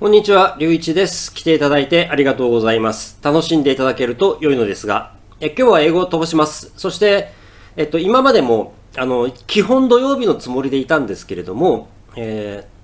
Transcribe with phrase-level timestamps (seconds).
[0.00, 1.34] こんにちは、りゅういちです。
[1.34, 3.18] 来ていただいてありがとうございます。
[3.20, 6.72] 楽しんでいただけると良いのですが、え今日は英語を飛ばします。
[6.76, 7.32] そして、
[7.74, 12.78] えっと、今までも、あの、基本土曜日のつもりでいたんですけれども、えー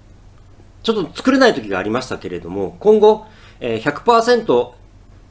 [0.83, 3.27] ちょっと作れない時がありましたけれども、今後、
[3.61, 4.73] えー100%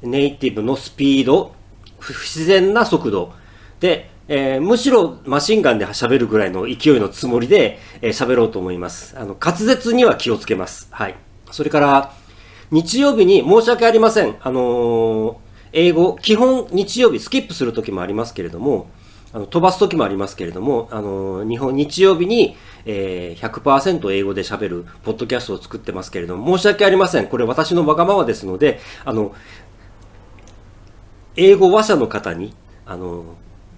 [0.04, 1.54] ネイティブのスピード、
[2.00, 3.34] 不自然な速度
[3.82, 9.16] で、えーむしろマシンガンで喋るぐらいの勢いのつもりでえー喋、ろうと思います。
[9.20, 10.88] あの、滑舌には気をつけます。
[10.90, 11.16] はい。
[11.54, 12.12] それから、
[12.72, 14.36] 日曜日に申し訳ありません。
[14.42, 15.36] あのー
[15.76, 18.88] 英語、基本日曜日スキップする時もありますけれども、
[19.34, 27.28] あの飛ばす時もありますけれども、あのー日本、日曜日に、えー100%英語で喋るポッドキャストを作ってますけれども、申し訳ありません。
[27.28, 29.36] これ私のわがままですので、あの、
[31.36, 32.56] 英語話者の方に、
[32.88, 33.26] あの、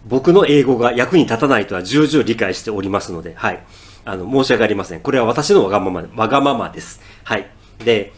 [0.07, 3.61] 僕の英語が役に立たないとは重々理解しておりますので、はい。
[4.05, 5.01] あの、申し訳ありません。
[5.01, 7.01] これは私のわがまま、わがままです。
[7.23, 7.49] はい。
[7.83, 8.13] で、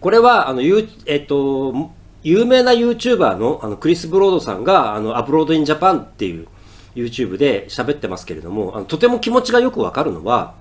[0.00, 1.90] これは、あの、ゆえっと、
[2.22, 6.46] 有名な YouTuber のあのクリス・ブロードさんが、あの、 Abroad in Japan っていう
[6.94, 10.54] YouTube で喋ってますけれども、あのとても気持ちがよくわかるのは、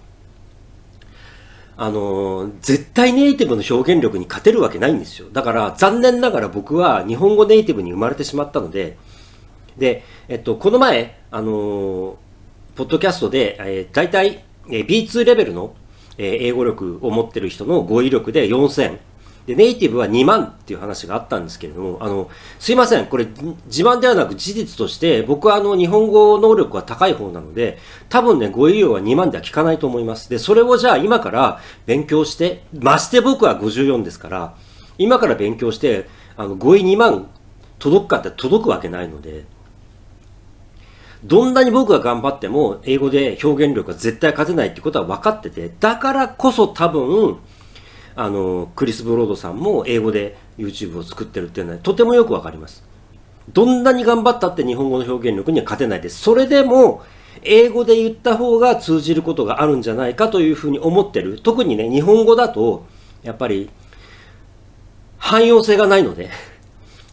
[1.77, 5.29] あの絶対ネイティブの表現力に勝てるわけないんですよ。
[5.31, 8.97] だから残念ながら僕は日本語ネイティブに生まれてしまったので、
[9.77, 12.17] で、えっと、この前、あの
[12.75, 15.75] ポッドキャストで、えー、大体、えー B2 レベルの、
[16.21, 18.99] え英語力を持ってる人の語彙力で4000。
[19.47, 23.07] で、ネイティブは2万っていう話があったんですけれども、あの、すいません。
[23.07, 23.25] これ、
[23.65, 30.29] 自慢ではなく事実として、僕はあの、日本語能力が高い方なので、多分ね、語彙量は2万では効かないと思います。
[30.29, 34.55] で、それをじゃあ今から勉強して、まして僕は54ですから、
[34.99, 37.27] 今から勉強して、あの、語彙2万
[37.79, 39.45] 届くかって届くわけないので、
[41.23, 47.37] どんなに僕が頑張っても英語で表現力が絶対勝てないってことは分かってて、だからこそ多分、
[48.15, 52.83] あの、クリス・ブロードさんも英語で YouTube を作ってるっていうのはとてもよくわかります。
[53.53, 56.19] どんなに頑張ったって日本語の表現力には勝てないです。
[56.19, 57.03] それでも、
[57.43, 61.39] 英語で言った方が通じることがあるんじゃないかというふうに思ってる。
[61.41, 62.85] 特にね、日本語だと、
[63.23, 63.69] やっぱり、
[65.17, 66.29] 汎用性がないので、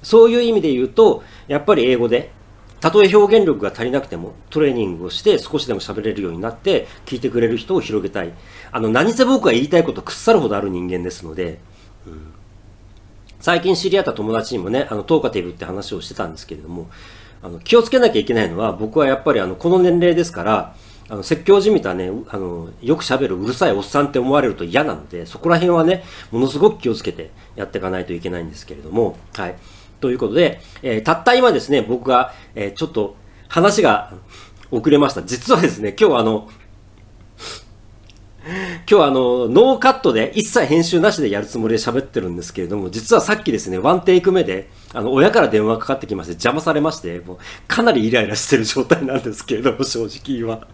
[0.03, 2.33] そういう意味で言うと、やっぱり英語で、
[2.81, 8.33] たとえ表現力が足りなくてもトレーニングをして少しでも喋れるようになって聞いてくれる人を広げたい。
[8.71, 11.59] あの、何せ僕が言いたいこと腐るほどある人間ですので、
[12.07, 12.39] うん
[13.41, 16.89] 最近知り合った友達にもね、あの、トーカティブって話をしてたんですけれども、
[17.41, 20.75] あの、気をつけなきゃいけないのは、僕はやっぱりあの、この年齢ですから、
[21.09, 29.55] あの、説教じみたね、あの、よく喋るうるさいおっさんって思われると嫌なので、そこら辺はね、ものすごく気をつけてやっていかないといけないんですけれども、はい。
[30.01, 33.17] ということで、えーたった今ですね、僕が、えーちょっと
[33.49, 34.15] 話が
[34.71, 35.23] 遅れました。
[35.23, 36.49] 実はですね、今日あの、
[38.91, 50.67] 今日あの、ノーカットで一切編集なしでやるつもりで喋ってるんですけれども、実はさっきですね、ワンテイク目で、あの、親から電話かかってきまして邪魔されまして、もうかなりイライラしてる状態なんですけれども、正直言えば。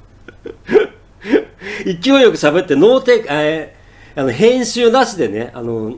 [1.85, 5.95] 勢いよく喋って、ノーテイク、えーあの、編集なしでね、あの、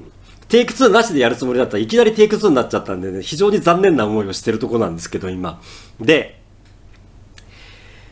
[0.48, 5.60] テイク2なしでやるつもりだったらいきなりテイク2になっちゃったんでね、非常に残念な思いをしてるとこなんですけど、今。
[6.00, 6.40] で、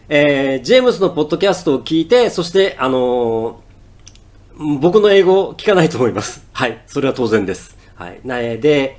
[0.09, 3.65] えージェームスのポッドキャストを聞いて、そして、あのー
[4.81, 6.45] 僕の英語を聞かないと思います。
[6.55, 6.81] はい。
[6.87, 7.77] それは当然です。
[7.97, 8.21] はい。
[8.25, 8.99] なえで、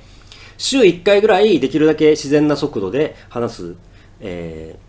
[0.58, 3.74] 週1回ぐらいできるだけ自然な速度で話す。
[4.20, 4.86] えー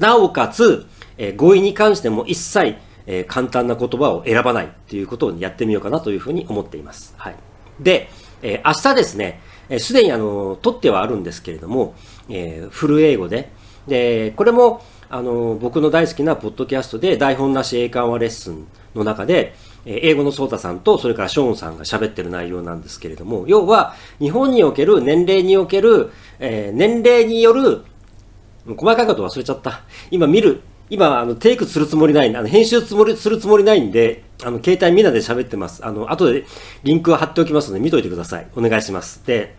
[0.00, 0.86] なおかつ、
[1.16, 2.74] えー語彙に関しても一切、
[3.06, 7.14] えー簡単な言葉を選ばないっていうことをやってみようかなというふうに思っています。
[7.16, 7.34] はい。
[7.80, 8.08] で、
[8.42, 11.94] えー明日ですね、えすでにあの、取ってはあるんですけれども、
[12.28, 13.50] えーフル英語で、
[13.86, 19.54] で、これも、あの、僕の大好きなポッドキャストで台本なし英会話レッスンの中で、
[19.86, 27.82] え英語のソータさんと、それからショーンさんが喋ってる内容なんですけれども、要は、日本における年齢における、えー年齢による、
[28.66, 29.82] 細かいこと忘れちゃった。
[30.10, 30.60] 今見る、
[30.90, 35.84] 今、あの、テイクするつもりない、あの、編集つもり、するつもりないんで、あの、携帯みんなで喋ってます。
[35.84, 36.44] あの、後で
[36.82, 38.46] リンクを貼っておきますので、見といてください。
[38.56, 39.24] お願いします。
[39.26, 39.56] で、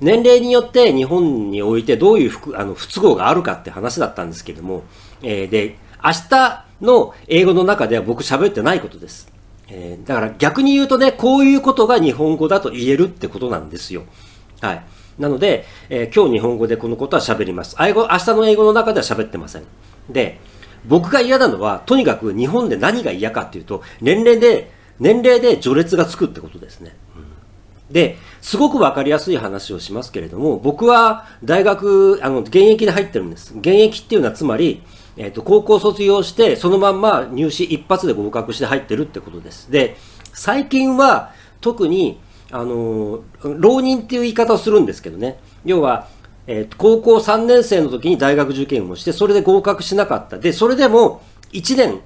[0.00, 4.82] 年齢によって日本においてどういう不あの不都合があるかって話だったんですけども、
[5.22, 9.32] えーで、明日の英語の中では僕喋ってないことです。
[9.68, 14.04] えーだから逆に言うとね、こういうことが日本語だと言えるってことなんですよ。
[14.60, 14.84] はい。
[15.18, 17.76] なので、えー今日日本語でこのことは喋ります。
[17.80, 19.62] 英語、明日の英語の中では喋ってません。
[20.10, 20.38] で、
[20.86, 26.96] 僕が嫌なのは、とにかく日本で何が嫌かっていうと、年齢で、年齢で序列がつくってことですね。
[27.90, 33.54] で、すごくわかりやすい話をしますけれども、僕は大学、あの、現役で入ってるんです。
[33.56, 34.82] 現役っていうのはつまり、
[35.16, 39.70] えっ、と、高校卒業して、そのまんま入試一発で合格して入ってるってことです。
[39.70, 39.96] で、
[40.32, 42.18] 最近は特に、
[42.50, 45.38] あの、浪人っていう言い方をするんですけどね。
[45.64, 46.08] 要は、
[46.46, 50.38] えー、高校3年生の時に大学受験をして、それで合格しなかった。
[50.38, 52.00] で、それでも1年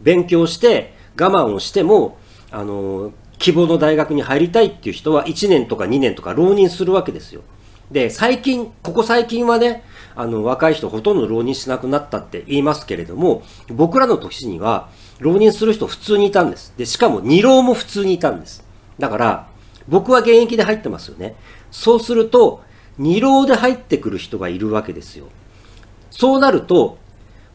[0.00, 2.18] 勉強して我慢をしても、
[2.50, 7.42] あの、希望の大学に入りたいっていう人は1年とか2年とか浪人するわけですよ。
[7.90, 9.82] で、最近、ここ最近はね、
[10.14, 16.74] あの、若い人ほとんど浪人しなくなったって言いますけれども、僕らの年には、浪人する人普通にいたんです。
[16.76, 18.64] で、しかも二浪も普通にいたんです。
[18.98, 19.48] だから、
[19.88, 21.34] 僕は現役で入ってますよね。
[21.70, 22.62] そうすると、
[23.00, 25.28] 二浪で入ってくる人がいるわけですよ。
[26.10, 26.98] そうなると、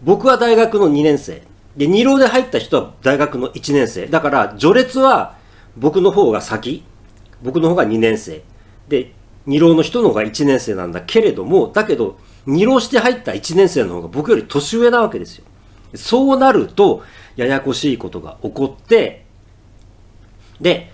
[0.04, 1.44] 僕は大学の2年生。
[1.78, 4.08] で、二浪で入った人は大学の1年生。
[4.08, 5.38] だから、序列は
[5.78, 6.84] 僕の方が先。
[7.44, 8.42] 僕の方が2年生。
[8.90, 9.14] で、
[9.46, 15.46] 二浪の人の方が1年生なんだけれども、だけど、二浪して入った1年生の方が僕より年上なわけですよ。
[15.94, 17.04] そうなると、
[17.36, 19.26] ややこしいことが起こって、
[20.60, 20.92] で、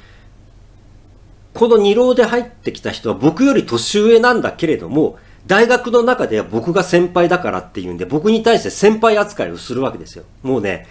[1.54, 5.18] この二浪で入ってきた人は僕より年上なんだけれども、
[5.48, 10.24] 大学の中では僕が先輩だからっていうんで、僕に対して先輩扱いをするわけですよ。
[10.44, 10.88] もうね、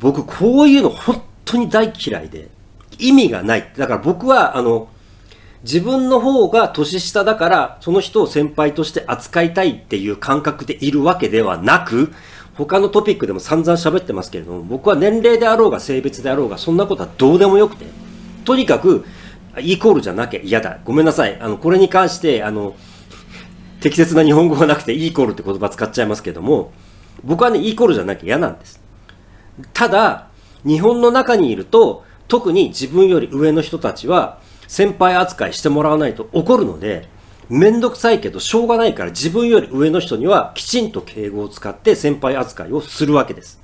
[0.00, 2.48] 僕こういうの本当に大嫌いで、
[2.98, 3.72] 意味がない。
[3.76, 4.88] だから僕は、あの、
[5.62, 12.12] 自分の方が年下だから、その人を先輩として扱いたいっていう感覚でいるわけではなく、
[12.54, 17.86] 他のトピックでも散々喋ってますけれども、僕は年齢であろうが性別であろうが、そんなことはどうでもよくて、
[18.44, 19.04] とにかく、
[19.60, 20.78] イコールじゃなきゃ嫌だ。
[20.84, 21.38] ごめんなさい。
[21.40, 22.74] あの、これに関して、あの、
[23.80, 26.72] 適切な日本語がなくて、イコールって言葉使っちゃいますけども、
[27.24, 28.80] 僕はね、イコールじゃなきゃ嫌なんです。
[29.72, 30.28] ただ、
[30.64, 34.38] 日本の中にいると、特に自分より上の人たちは、
[34.68, 37.08] 先輩扱いしてもらわないと怒るので、
[37.48, 43.61] めんどくさいけどしょうがないから自分より上の人にはきちんと敬語を使って先輩扱いをするわけです。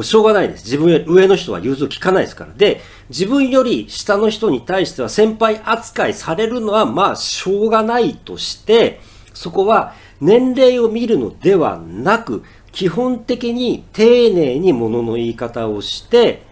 [0.00, 0.64] もうしょうがないです。
[0.64, 2.54] 自分より上の人は融通聞かないですから。
[2.54, 2.80] で、
[3.10, 9.00] 自分より下の人に対しては先輩扱いされるのはまあしょうがないとして、
[9.34, 16.44] そこは年齢を見るのではなく、基本的に丁寧に物の言い方をして、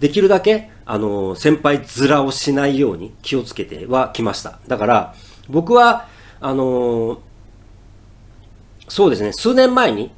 [0.00, 4.58] できるだけ、あの、先輩面をしないように気をつけてはきました。
[4.66, 5.14] だから、
[5.48, 6.08] 僕は、
[6.40, 7.20] あの、
[8.88, 10.10] そうですね、数年前に、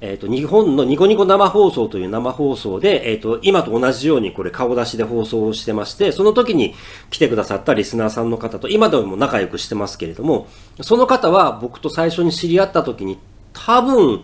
[0.00, 6.74] えっ、ー、と、日本のニコニコ生放送という生放送で、えっ、ー、と、今と同じようにこれ顔出しで放送をしてまして、その時に
[7.10, 10.48] 来てくださったリスナーさんの方と今でも仲良くしてますけれども、
[10.82, 13.18] その方は僕と最初に知り合った時に
[13.54, 14.22] 多分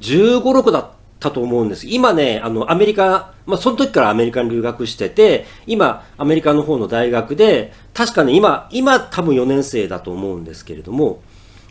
[0.00, 0.90] 15、6だっ
[1.20, 1.86] たと思うんです。
[1.86, 11.20] 今ね、あの、アメリカ、まあ、その時からアメリカに留学してて、今、アメリカの方の大学で、確かね、今、今多分4年生だと思うんですけれども、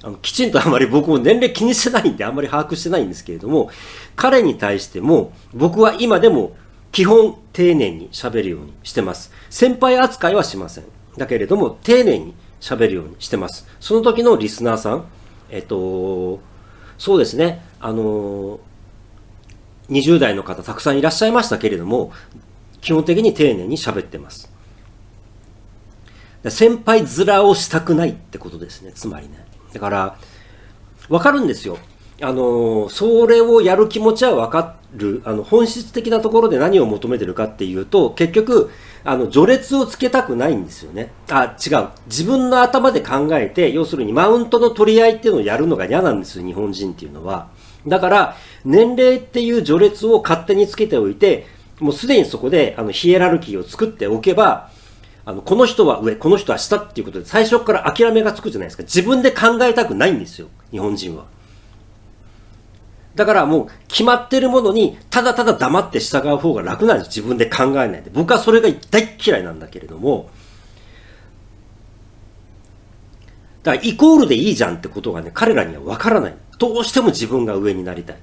[0.04, 3.72] あのきちんとあまり僕も年齢気にしてないんであんまり把握してないんですけれども
[4.16, 6.56] 彼に対しても僕は今でも
[6.92, 9.32] 基本丁寧に喋るようにしてます。
[9.50, 10.86] 先輩扱いはしません。
[11.18, 13.68] だけれども丁寧に喋るようにしてます。
[13.80, 15.06] その時のリスナーさん
[15.50, 16.40] えっと
[16.98, 17.64] そうですね。
[17.80, 18.60] あの
[19.90, 22.12] 20代の方たくさんいらっしゃいましたけれども
[22.82, 24.52] 基本的に丁寧に喋ってます。
[26.50, 28.92] 先輩面をしたくないってことですね。
[28.94, 29.46] つまりね。
[29.74, 30.18] だから、
[31.10, 31.78] わかるんですよ。
[32.22, 35.22] あの、それをやる気持ちはわかる。
[35.26, 38.72] あの、本質的なところで何を求めてるかっていうと、結局、
[39.04, 41.12] あの、序列をつけたくないんですよね。
[41.30, 41.90] あ、違う。
[42.08, 47.50] 自分の頭で考えて、要するにマウントの取り合いっていうのをやるのが嫌なんですよ、日本人っていうのは。
[47.86, 51.46] だから、年齢っていう序列を勝手につけておいて、
[51.80, 54.72] もうすでにそこで、あの、ヒエラルキーを作っておけば、
[55.28, 58.84] あの、この人は上、この人は下っていうことで最初から諦めがつくじゃないですか。
[58.84, 60.48] 自分で考えたくないんですよ。
[60.72, 61.26] 日本人は。
[63.14, 67.08] だからもう決まってるものにただただ黙って従う方が楽なんです。
[67.10, 68.10] 自分で考えないで。
[68.14, 70.30] 僕はそれが大嫌いなんだけれども、
[73.64, 76.36] だからイコールでいいじゃんってことがね、彼らにはわからない。
[76.58, 78.18] どうしても自分が上になりたい。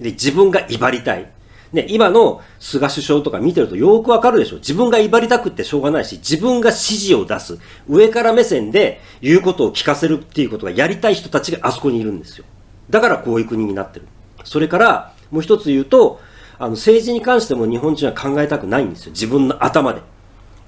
[0.00, 1.30] で、自分が威張りたい。
[1.72, 4.56] ね、今の菅首相とか見てるとよくわかるでしょ。
[4.56, 7.58] 自分が威張りたくってしょうがないし、自分が指示を出す。
[7.88, 12.44] 上から目線で言うことを聞かせるっていうことがやりたい人たちがあそこにいるんですよ。
[12.90, 14.06] だからこういう国になってる。
[14.44, 16.20] それから、もう一つ言うと、
[16.58, 19.12] あの、政治に関しても日本人は考えたくないんですよ。
[19.12, 20.02] 自分の頭で。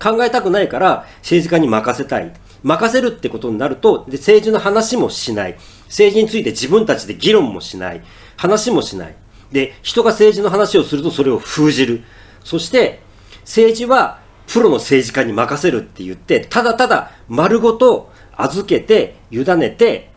[0.02, 2.32] 考えたくないから政治家に任せたい。
[2.62, 5.56] 任せるってことになると、で、政治の話もしない。
[5.87, 8.02] 政治について自分たちで議論もしない。
[8.37, 9.14] 話もしない。
[9.54, 12.02] で、人が政治の話をするとそれを封じる。
[12.42, 13.00] そして、
[13.42, 14.18] 政治は
[14.49, 20.11] プロの政治家に任せるって言って、ただただ丸ごと預けて、委ねて、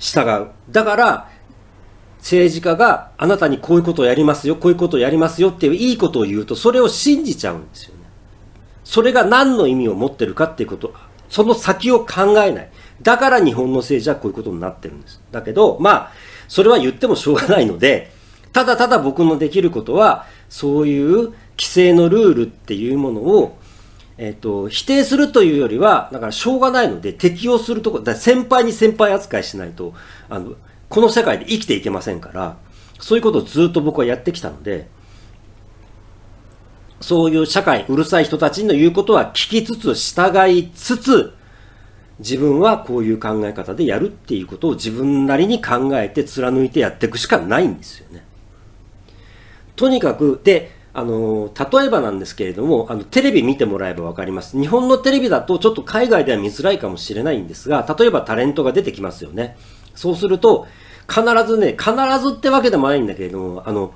[0.00, 0.48] 従う。
[0.68, 1.30] だから、
[2.18, 8.00] 政治家があなたにこういうことをやりますよ、こういうことをやりますよっていういいことを言うと、それを信じちゃうんですよね。
[8.82, 10.92] それが何の意味を持ってるかっていうこと、
[11.28, 12.70] その先を考えない。
[13.02, 15.20] だから日本の政治はこういうことになってるんです。
[15.30, 16.12] だけど、まあ、
[16.48, 18.12] それは言ってもしょうがないので、
[18.52, 23.58] ただただ僕のできることは、そういう規制のルールっていうものを、
[24.18, 29.94] えっ、と、否定するというよりは、だからしょうがないので適用するとこ、だ先輩に先輩扱いしないと、
[30.28, 30.56] あの、
[30.88, 32.56] この世界で生きていけませんから、
[32.98, 34.88] そういうことをずっと僕はやってきたので、
[37.00, 41.32] そういう社会、うるさい人たちの言うことは聞きつつ、従いつつ、
[42.20, 48.24] 自分はこういう考え方でやるっていうことを自分なりに考えて貫いてやっていくしかないんですよね。
[49.74, 54.58] とにかく、で、あの、例えばなんですけれども、あの、テレビ見てもらえばわかります。
[54.58, 59.56] 日本のテレビだとちょっと海外では見づらいかもしれないんですが、例えばタレントが出てきますよね。
[59.94, 60.66] そうすると、
[61.08, 63.94] 必ずね、必ずってわけでもないんだけれども、あの、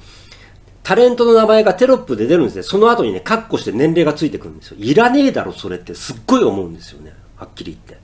[0.82, 2.62] タレントの名前がテロップで出るんですね。
[2.62, 4.76] その後にね、カッコして年齢がついてくるんですよ。
[4.78, 7.14] いらねえだろ、それってすっごい思うんですよね。
[7.36, 8.03] はっきり言って。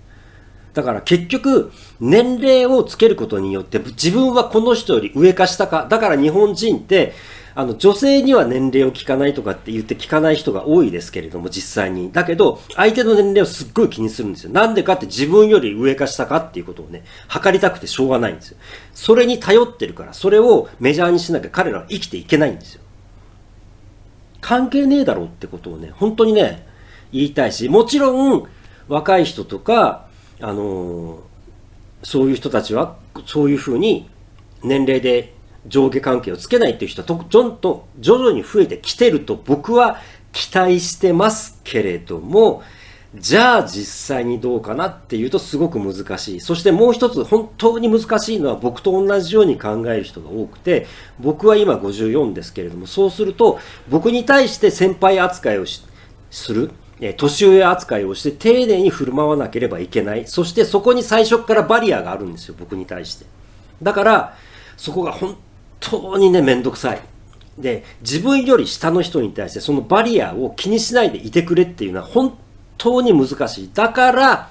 [0.81, 5.87] だから結局、年齢をつけることによって、自分はこの人より上か下か。
[5.91, 7.13] だから日本人って、
[7.55, 12.11] あの、女性には年齢を聞かないとかって言って聞かない人が多いですけれども、実際に。
[12.13, 14.53] だけど、相手の年齢をすっごい気にするんですよ。
[14.53, 18.57] なんでかって自分より上か下かっていうことをね、測りたくてしょうがないんですよ。
[18.95, 22.81] それに頼ってるから、それをメジャーにしなきゃ彼らは生きていけないんですよ。
[24.41, 26.67] 関係ねえだろうってことをね、本当にね、
[27.13, 28.49] 言いたいし、もちろん、
[28.89, 30.10] 若い人とか、
[30.41, 31.21] あのー、
[32.03, 34.09] そういう人たちは、そういうふうに
[34.63, 35.35] 年齢で
[35.67, 39.99] 上下関係をつけないっていう人はと、どんどん徐々に増えてきてると僕は
[40.33, 42.63] 期待してますけれども、
[43.15, 46.41] じゃあ実際にどうかなっていうとすごく難しい。
[46.41, 50.87] そしてもう一つ本当に難しいのは僕と同じように考える人が多くて、
[51.19, 55.65] 僕は今54ですけれども、そうすると僕に対して先輩扱いを
[56.31, 56.71] する。
[57.17, 60.27] 年上扱いをして丁寧に振る舞わなければいけない。
[60.27, 63.25] そしてそこに最初からバリアがあるんですよ、僕に対して。
[63.83, 64.37] だから、
[64.77, 65.37] そこが本
[65.81, 67.01] 当にね、めんどくさい。
[67.59, 72.37] で、自分より下の人に対してそのバリアを気にしないでいてくれっていうのは本
[72.77, 73.71] 当に難しい。
[73.73, 74.51] だから、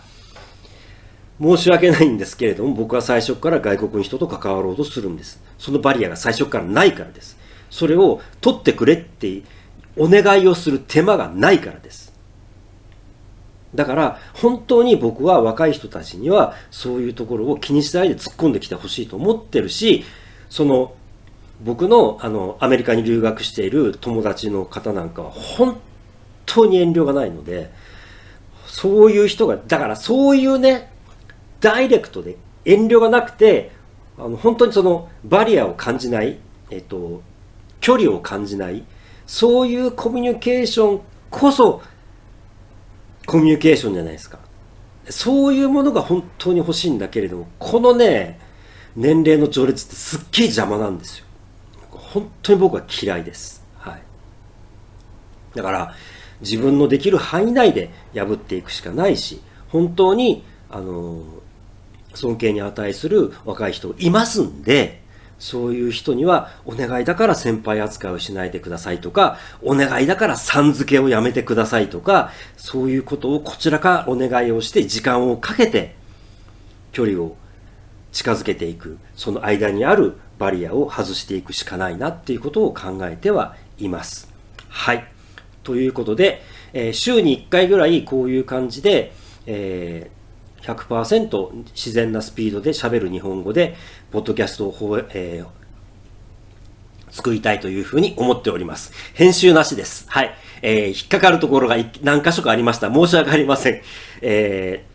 [1.41, 5.41] 申し訳ないんですけれども、僕は最初から外国の人と関わろうとするんです。
[5.57, 7.37] そのバリアが最初からないからです。
[7.69, 9.43] それを取ってくれって
[9.95, 12.08] お願いをする手間がないからです。
[13.75, 20.03] だから、本当に僕は若い人たちには、そういうところを気にしないで突っ込んできてほしいと思ってるし、
[20.49, 20.93] その、
[21.61, 25.79] 僕の、あの、アメリカに留学している友達の方なんかは、本
[26.45, 27.71] 当に遠慮がないので、
[28.65, 30.91] そういう人が、だからそういうね、
[31.59, 33.71] ダイレクトで遠慮がなくて、
[34.17, 36.39] あの、本当にその、バリアを感じない、
[36.71, 37.21] えっと、
[37.81, 38.83] 距離を感じない、
[39.27, 41.81] そういうコミュニケーションこそ、
[43.29, 44.39] コミュニケーションじゃないですか。
[45.07, 48.39] そういうものが本当に欲しいんだけれども、このね、
[48.95, 51.25] 年齢の序列ってすっげえ邪魔なんですよ。
[51.91, 53.63] 本当に僕は嫌いです。
[53.77, 54.01] はい。
[55.53, 55.95] だから、
[56.41, 61.21] 自分のできる範囲内で破っていくしかないし、本当に、あの、
[62.15, 65.03] 尊敬に値する若い人いますんで、
[65.39, 75.95] そういう人には、お願いだから先輩扱いをしないでくださいとか、お願いだからさん付けをやめてくださいとか、そういうことをこちらからお願いをして、時間をかけて、
[76.91, 77.37] 距離を
[78.11, 84.31] 近づけていく、その間にあるバリアを外していくしかないなっていうことを考えてはいます。
[84.67, 85.07] はい。
[85.63, 86.41] ということで、
[86.73, 89.13] えー、週に1回ぐらいこういう感じで、
[89.45, 90.18] えー
[90.61, 93.75] 100%自然なスピードで喋る日本語で、
[94.11, 95.59] ポッドキャストを、えー、
[97.11, 98.91] 作りたいというふうに思っております。
[99.13, 100.05] 編集なしです。
[100.09, 100.35] はい。
[100.61, 102.93] えー、引っかかるところが何箇所かありました。
[102.93, 103.81] 申し訳ありません。
[104.21, 104.85] え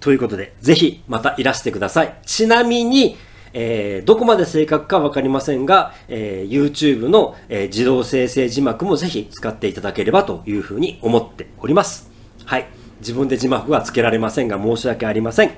[0.00, 2.14] ー、ということで、ぜひまたいらしてください。
[2.26, 3.16] ちなみに、
[3.56, 12.10] えー、どこまで正確かわかりませんが、えー、YouTube の、えー、自動生成字幕もぜひ使っていただければというふうに思っております。
[12.44, 12.66] はい。
[13.00, 15.50] 自分で字幕はつけられませんが申し訳ありません。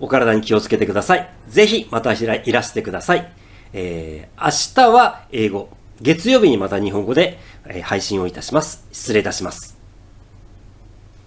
[0.00, 1.30] お体に気をつけてください。
[1.48, 3.32] ぜひまたいらしてください。
[3.72, 5.68] えー、明日は英語。
[6.00, 7.38] 月曜日にまた日本語で
[7.82, 8.86] 配信をいたします。
[8.92, 9.73] 失礼いたします。